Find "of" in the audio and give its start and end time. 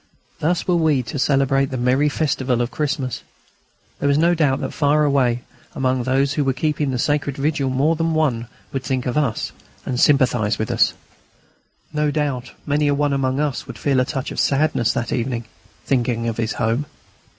2.63-2.71, 9.05-9.15, 14.31-14.39, 16.27-16.37